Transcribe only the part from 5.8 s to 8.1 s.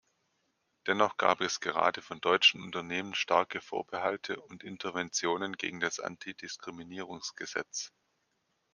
Antidiskriminierungsgesetz.